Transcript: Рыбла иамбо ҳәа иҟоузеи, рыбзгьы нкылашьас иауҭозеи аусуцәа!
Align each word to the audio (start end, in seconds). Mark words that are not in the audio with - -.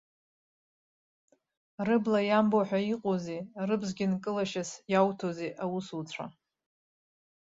Рыбла 1.87 2.19
иамбо 2.23 2.59
ҳәа 2.67 2.79
иҟоузеи, 2.93 3.41
рыбзгьы 3.67 4.05
нкылашьас 4.11 4.69
иауҭозеи 4.91 5.51
аусуцәа! 5.63 6.25